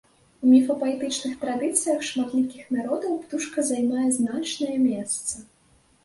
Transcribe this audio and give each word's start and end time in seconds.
У 0.43 0.47
міфапаэтычных 0.51 1.33
традыцыях 1.43 1.99
шматлікіх 2.11 2.71
народаў 2.77 3.13
птушка 3.25 3.65
займае 3.71 4.07
значнае 4.17 4.71
месца. 4.87 5.35